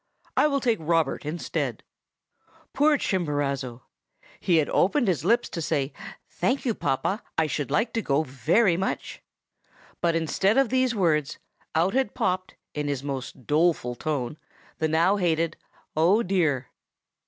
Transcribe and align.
I 0.35 0.47
will 0.47 0.61
take 0.61 0.79
Robert 0.81 1.27
instead.' 1.27 1.83
"Poor 2.73 2.97
Chimborazo! 2.97 3.83
He 4.39 4.57
had 4.57 4.67
opened 4.71 5.07
his 5.07 5.23
lips 5.23 5.47
to 5.49 5.61
say, 5.61 5.93
'Thank 6.27 6.65
you, 6.65 6.73
papa. 6.73 7.21
I 7.37 7.45
should 7.45 7.69
like 7.69 7.93
to 7.93 8.01
go 8.01 8.23
very 8.23 8.75
much!' 8.77 9.21
and, 10.01 10.15
instead 10.17 10.57
of 10.57 10.69
these 10.69 10.95
words, 10.95 11.37
out 11.75 11.93
had 11.93 12.15
popped, 12.15 12.55
in 12.73 12.87
his 12.87 13.03
most 13.03 13.45
doleful 13.45 13.93
tone, 13.93 14.39
the 14.79 14.87
now 14.87 15.17
hated 15.17 15.55
'Oh, 15.95 16.23
dear! 16.23 16.71